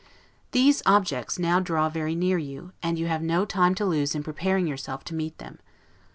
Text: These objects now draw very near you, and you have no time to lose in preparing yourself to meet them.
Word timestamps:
These 0.51 0.81
objects 0.83 1.37
now 1.37 1.59
draw 1.59 1.87
very 1.87 2.15
near 2.15 2.39
you, 2.39 2.71
and 2.81 2.97
you 2.97 3.05
have 3.05 3.21
no 3.21 3.45
time 3.45 3.75
to 3.75 3.85
lose 3.85 4.15
in 4.15 4.23
preparing 4.23 4.65
yourself 4.65 5.03
to 5.03 5.13
meet 5.13 5.37
them. 5.37 5.59